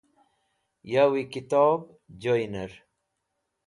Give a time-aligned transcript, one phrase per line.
[0.91, 1.81] Yawi Kitob
[2.21, 2.71] Joyner